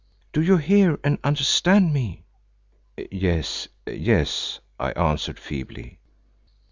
Do 0.33 0.41
you 0.41 0.57
hear 0.57 0.97
and 1.03 1.19
understand 1.23 1.93
me?" 1.93 2.23
"Yes, 3.11 3.67
yes," 3.87 4.59
I 4.79 4.93
answered 4.93 5.37
feebly. 5.37 5.99